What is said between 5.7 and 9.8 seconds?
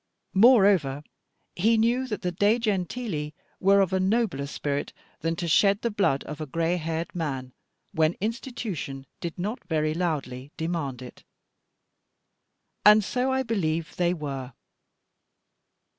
the blood of a gray haired man, when institution did not